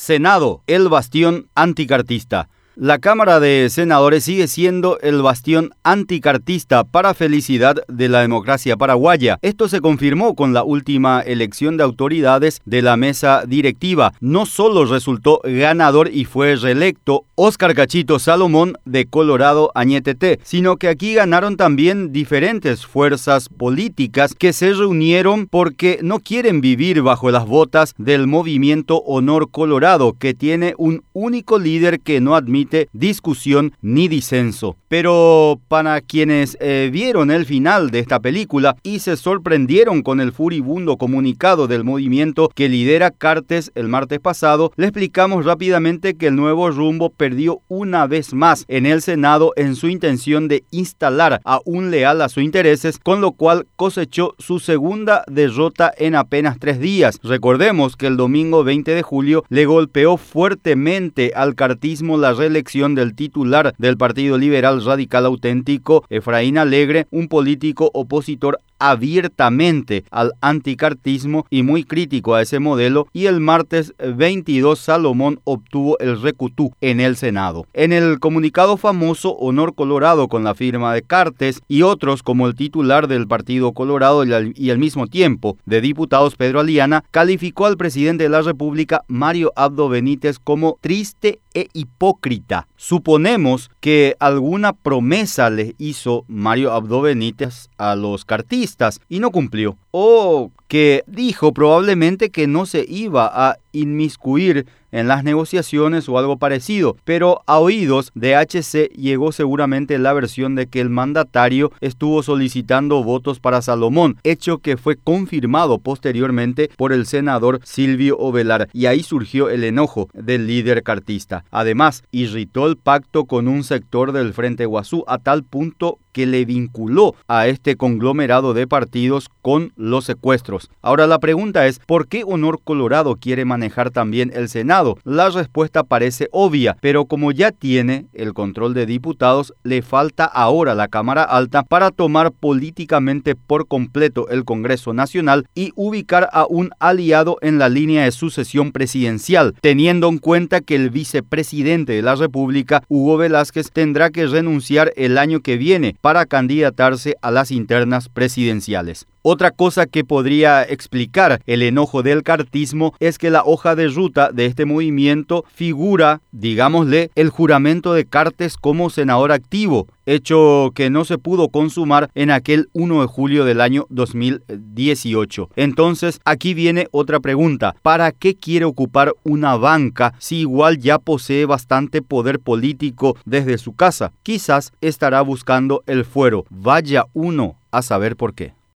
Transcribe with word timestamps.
Senado, 0.00 0.62
el 0.68 0.88
bastión 0.88 1.48
anticartista. 1.56 2.48
La 2.80 3.00
Cámara 3.00 3.40
de 3.40 3.70
Senadores 3.70 4.22
sigue 4.22 4.46
siendo 4.46 5.00
el 5.00 5.20
bastión 5.20 5.70
anticartista 5.82 6.84
para 6.84 7.12
felicidad 7.12 7.74
de 7.88 8.08
la 8.08 8.20
democracia 8.20 8.76
paraguaya. 8.76 9.36
Esto 9.42 9.68
se 9.68 9.80
confirmó 9.80 10.36
con 10.36 10.54
la 10.54 10.62
última 10.62 11.20
elección 11.20 11.76
de 11.76 11.82
autoridades 11.82 12.60
de 12.66 12.82
la 12.82 12.96
mesa 12.96 13.42
directiva. 13.48 14.12
No 14.20 14.46
solo 14.46 14.84
resultó 14.84 15.40
ganador 15.42 16.08
y 16.12 16.24
fue 16.24 16.54
reelecto 16.54 17.24
Oscar 17.34 17.74
Cachito 17.74 18.20
Salomón 18.20 18.74
de 18.84 19.06
Colorado 19.06 19.72
Añetete, 19.74 20.38
sino 20.44 20.76
que 20.76 20.86
aquí 20.86 21.14
ganaron 21.14 21.56
también 21.56 22.12
diferentes 22.12 22.86
fuerzas 22.86 23.48
políticas 23.48 24.34
que 24.34 24.52
se 24.52 24.72
reunieron 24.72 25.48
porque 25.48 25.98
no 26.02 26.20
quieren 26.20 26.60
vivir 26.60 27.02
bajo 27.02 27.32
las 27.32 27.44
botas 27.44 27.94
del 27.98 28.28
movimiento 28.28 28.98
Honor 28.98 29.50
Colorado, 29.50 30.14
que 30.16 30.32
tiene 30.32 30.74
un 30.78 31.02
único 31.12 31.58
líder 31.58 31.98
que 31.98 32.20
no 32.20 32.36
admite 32.36 32.67
discusión 32.92 33.72
ni 33.82 34.08
disenso. 34.08 34.76
Pero 34.88 35.60
para 35.68 36.00
quienes 36.00 36.56
eh, 36.60 36.90
vieron 36.92 37.30
el 37.30 37.46
final 37.46 37.90
de 37.90 37.98
esta 37.98 38.20
película 38.20 38.76
y 38.82 39.00
se 39.00 39.16
sorprendieron 39.16 40.02
con 40.02 40.20
el 40.20 40.32
furibundo 40.32 40.96
comunicado 40.96 41.66
del 41.66 41.84
movimiento 41.84 42.50
que 42.54 42.68
lidera 42.68 43.10
Cartes 43.10 43.72
el 43.74 43.88
martes 43.88 44.20
pasado, 44.20 44.72
le 44.76 44.86
explicamos 44.86 45.44
rápidamente 45.44 46.14
que 46.14 46.28
el 46.28 46.36
nuevo 46.36 46.70
rumbo 46.70 47.10
perdió 47.10 47.60
una 47.68 48.06
vez 48.06 48.34
más 48.34 48.64
en 48.68 48.86
el 48.86 49.02
Senado 49.02 49.52
en 49.56 49.74
su 49.74 49.88
intención 49.88 50.48
de 50.48 50.64
instalar 50.70 51.40
a 51.44 51.60
un 51.64 51.90
leal 51.90 52.20
a 52.22 52.28
sus 52.28 52.42
intereses, 52.42 52.98
con 52.98 53.20
lo 53.20 53.32
cual 53.32 53.66
cosechó 53.76 54.34
su 54.38 54.58
segunda 54.58 55.24
derrota 55.26 55.92
en 55.96 56.14
apenas 56.14 56.58
tres 56.58 56.80
días. 56.80 57.18
Recordemos 57.22 57.96
que 57.96 58.06
el 58.06 58.16
domingo 58.16 58.64
20 58.64 58.94
de 58.94 59.02
julio 59.02 59.44
le 59.48 59.66
golpeó 59.66 60.16
fuertemente 60.16 61.32
al 61.34 61.54
cartismo 61.54 62.16
la 62.16 62.32
reelección 62.32 62.57
del 62.94 63.14
titular 63.14 63.74
del 63.78 63.96
Partido 63.96 64.38
Liberal 64.38 64.84
Radical 64.84 65.26
Auténtico, 65.26 66.04
Efraín 66.10 66.58
Alegre, 66.58 67.06
un 67.10 67.28
político 67.28 67.90
opositor 67.94 68.60
abiertamente 68.78 70.04
al 70.10 70.32
anticartismo 70.40 71.46
y 71.50 71.62
muy 71.62 71.84
crítico 71.84 72.34
a 72.34 72.42
ese 72.42 72.58
modelo 72.58 73.08
y 73.12 73.26
el 73.26 73.40
martes 73.40 73.94
22 73.98 74.78
Salomón 74.78 75.40
obtuvo 75.44 75.98
el 75.98 76.20
recutú 76.20 76.72
en 76.80 77.00
el 77.00 77.16
Senado. 77.16 77.66
En 77.72 77.92
el 77.92 78.20
comunicado 78.20 78.76
famoso 78.76 79.32
Honor 79.36 79.74
Colorado 79.74 80.28
con 80.28 80.44
la 80.44 80.54
firma 80.54 80.94
de 80.94 81.02
Cartes 81.02 81.60
y 81.68 81.82
otros 81.82 82.22
como 82.22 82.46
el 82.46 82.54
titular 82.54 83.08
del 83.08 83.26
Partido 83.26 83.72
Colorado 83.72 84.24
y 84.24 84.70
al, 84.70 84.78
mismo 84.78 85.06
tiempo 85.06 85.56
de 85.66 85.80
diputados 85.80 86.36
Pedro 86.36 86.60
Aliana 86.60 87.04
calificó 87.10 87.66
al 87.66 87.76
presidente 87.76 88.24
de 88.24 88.30
la 88.30 88.42
República 88.42 89.02
Mario 89.08 89.52
Abdo 89.56 89.88
Benítez 89.88 90.38
como 90.38 90.78
triste 90.80 91.40
e 91.54 91.68
hipócrita. 91.72 92.68
Suponemos 92.76 93.70
que 93.80 94.14
alguna 94.20 94.72
promesa 94.72 95.50
le 95.50 95.74
hizo 95.78 96.24
Mario 96.28 96.72
Abdo 96.72 97.00
Benítez 97.00 97.68
a 97.78 97.96
los 97.96 98.24
cartistas 98.24 98.67
y 99.08 99.20
no 99.20 99.30
cumplió. 99.30 99.76
O 99.90 100.50
que 100.68 101.02
dijo 101.06 101.52
probablemente 101.52 102.30
que 102.30 102.46
no 102.46 102.66
se 102.66 102.84
iba 102.86 103.30
a 103.32 103.56
inmiscuir 103.72 104.66
en 104.90 105.08
las 105.08 105.24
negociaciones 105.24 106.08
o 106.08 106.18
algo 106.18 106.38
parecido, 106.38 106.96
pero 107.04 107.42
a 107.46 107.58
oídos 107.58 108.10
de 108.14 108.36
HC 108.36 108.90
llegó 108.94 109.32
seguramente 109.32 109.98
la 109.98 110.12
versión 110.12 110.54
de 110.54 110.66
que 110.66 110.80
el 110.80 110.90
mandatario 110.90 111.72
estuvo 111.80 112.22
solicitando 112.22 113.02
votos 113.04 113.40
para 113.40 113.62
Salomón, 113.62 114.16
hecho 114.24 114.58
que 114.58 114.76
fue 114.76 114.96
confirmado 114.96 115.78
posteriormente 115.78 116.70
por 116.76 116.92
el 116.92 117.06
senador 117.06 117.60
Silvio 117.64 118.16
Ovelar, 118.18 118.68
y 118.72 118.86
ahí 118.86 119.02
surgió 119.02 119.50
el 119.50 119.64
enojo 119.64 120.08
del 120.14 120.46
líder 120.46 120.82
cartista. 120.82 121.44
Además, 121.50 122.02
irritó 122.10 122.66
el 122.66 122.76
pacto 122.76 123.24
con 123.26 123.48
un 123.48 123.64
sector 123.64 124.12
del 124.12 124.32
Frente 124.32 124.66
Guazú 124.66 125.04
a 125.06 125.18
tal 125.18 125.44
punto 125.44 125.98
que 126.12 126.26
le 126.26 126.44
vinculó 126.44 127.14
a 127.28 127.46
este 127.46 127.76
conglomerado 127.76 128.54
de 128.54 128.66
partidos 128.66 129.28
con 129.42 129.72
los 129.76 130.04
secuestros. 130.04 130.57
Ahora 130.82 131.06
la 131.06 131.18
pregunta 131.18 131.66
es, 131.66 131.78
¿por 131.78 132.08
qué 132.08 132.24
Honor 132.26 132.60
Colorado 132.62 133.16
quiere 133.16 133.44
manejar 133.44 133.90
también 133.90 134.32
el 134.34 134.48
Senado? 134.48 134.98
La 135.04 135.30
respuesta 135.30 135.84
parece 135.84 136.28
obvia, 136.32 136.76
pero 136.80 137.04
como 137.04 137.32
ya 137.32 137.52
tiene 137.52 138.06
el 138.12 138.34
control 138.34 138.74
de 138.74 138.86
diputados, 138.86 139.54
le 139.62 139.82
falta 139.82 140.24
ahora 140.24 140.74
la 140.74 140.88
Cámara 140.88 141.22
Alta 141.22 141.62
para 141.62 141.90
tomar 141.90 142.32
políticamente 142.32 143.34
por 143.34 143.66
completo 143.66 144.28
el 144.28 144.44
Congreso 144.44 144.92
Nacional 144.92 145.46
y 145.54 145.72
ubicar 145.76 146.28
a 146.32 146.46
un 146.48 146.70
aliado 146.78 147.38
en 147.40 147.58
la 147.58 147.68
línea 147.68 148.04
de 148.04 148.12
sucesión 148.12 148.72
presidencial, 148.72 149.54
teniendo 149.60 150.08
en 150.08 150.18
cuenta 150.18 150.60
que 150.60 150.74
el 150.74 150.90
vicepresidente 150.90 151.92
de 151.92 152.02
la 152.02 152.14
República, 152.14 152.82
Hugo 152.88 153.16
Velázquez, 153.16 153.70
tendrá 153.70 154.10
que 154.10 154.26
renunciar 154.26 154.92
el 154.96 155.18
año 155.18 155.40
que 155.40 155.56
viene 155.56 155.96
para 156.00 156.26
candidatarse 156.26 157.16
a 157.22 157.30
las 157.30 157.50
internas 157.50 158.08
presidenciales. 158.08 159.06
Otra 159.30 159.50
cosa 159.50 159.84
que 159.84 160.04
podría 160.04 160.62
explicar 160.62 161.42
el 161.44 161.62
enojo 161.62 162.02
del 162.02 162.22
cartismo 162.22 162.94
es 162.98 163.18
que 163.18 163.28
la 163.28 163.42
hoja 163.44 163.74
de 163.74 163.88
ruta 163.88 164.32
de 164.32 164.46
este 164.46 164.64
movimiento 164.64 165.44
figura, 165.52 166.22
digámosle, 166.32 167.10
el 167.14 167.28
juramento 167.28 167.92
de 167.92 168.06
Cartes 168.06 168.56
como 168.56 168.88
senador 168.88 169.30
activo, 169.30 169.86
hecho 170.06 170.70
que 170.74 170.88
no 170.88 171.04
se 171.04 171.18
pudo 171.18 171.50
consumar 171.50 172.10
en 172.14 172.30
aquel 172.30 172.70
1 172.72 173.02
de 173.02 173.06
julio 173.06 173.44
del 173.44 173.60
año 173.60 173.84
2018. 173.90 175.50
Entonces, 175.56 176.20
aquí 176.24 176.54
viene 176.54 176.88
otra 176.90 177.20
pregunta. 177.20 177.76
¿Para 177.82 178.12
qué 178.12 178.34
quiere 178.34 178.64
ocupar 178.64 179.12
una 179.24 179.56
banca 179.56 180.14
si 180.18 180.36
igual 180.36 180.78
ya 180.78 180.98
posee 180.98 181.44
bastante 181.44 182.00
poder 182.00 182.40
político 182.40 183.14
desde 183.26 183.58
su 183.58 183.74
casa? 183.76 184.10
Quizás 184.22 184.72
estará 184.80 185.20
buscando 185.20 185.82
el 185.86 186.06
fuero. 186.06 186.46
Vaya 186.48 187.04
uno 187.12 187.56
a 187.70 187.82
saber 187.82 188.16
por 188.16 188.32
qué. 188.32 188.57